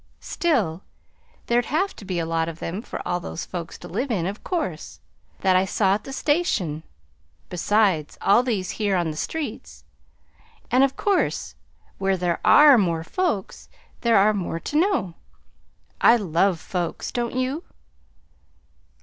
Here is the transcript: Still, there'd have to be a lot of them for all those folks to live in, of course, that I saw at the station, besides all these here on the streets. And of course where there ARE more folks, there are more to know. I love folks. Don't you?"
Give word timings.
Still, 0.19 0.81
there'd 1.45 1.67
have 1.67 1.95
to 1.97 2.05
be 2.05 2.17
a 2.17 2.25
lot 2.25 2.49
of 2.49 2.57
them 2.57 2.81
for 2.81 3.07
all 3.07 3.19
those 3.19 3.45
folks 3.45 3.77
to 3.77 3.87
live 3.87 4.09
in, 4.09 4.25
of 4.25 4.43
course, 4.43 4.99
that 5.41 5.55
I 5.55 5.63
saw 5.63 5.93
at 5.93 6.05
the 6.05 6.11
station, 6.11 6.81
besides 7.49 8.17
all 8.19 8.41
these 8.41 8.71
here 8.71 8.95
on 8.95 9.11
the 9.11 9.15
streets. 9.15 9.83
And 10.71 10.83
of 10.83 10.95
course 10.97 11.53
where 11.99 12.17
there 12.17 12.39
ARE 12.43 12.79
more 12.79 13.03
folks, 13.03 13.69
there 14.01 14.17
are 14.17 14.33
more 14.33 14.59
to 14.61 14.75
know. 14.75 15.13
I 16.01 16.15
love 16.17 16.59
folks. 16.59 17.11
Don't 17.11 17.35
you?" 17.35 17.63